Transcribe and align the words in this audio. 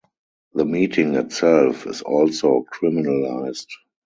The 0.55 0.65
meeting 0.65 1.13
itself 1.13 1.85
is 1.85 2.01
also 2.01 2.65
criminalized. 2.73 3.67